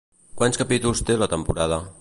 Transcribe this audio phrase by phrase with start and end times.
[0.39, 1.83] Quants capítols té la temporada?